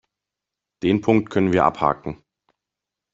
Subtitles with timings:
[0.81, 2.23] Den Punkt können wir abhaken.